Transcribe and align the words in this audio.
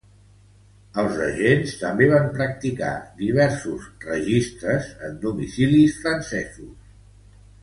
Els 1.01 1.17
agents 1.25 1.75
també 1.81 2.07
van 2.13 2.25
practicar 2.37 2.93
diversos 3.19 3.85
registres 4.07 4.89
en 5.11 5.21
domicilis 5.27 6.01
francesos. 6.01 6.75